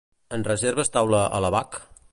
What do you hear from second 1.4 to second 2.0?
l'ABaC?